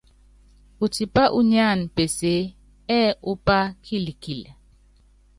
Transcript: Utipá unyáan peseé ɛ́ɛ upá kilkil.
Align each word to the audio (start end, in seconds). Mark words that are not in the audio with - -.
Utipá 0.83 1.23
unyáan 1.39 1.79
peseé 1.95 2.41
ɛ́ɛ 2.97 3.09
upá 3.31 3.57
kilkil. 3.85 4.41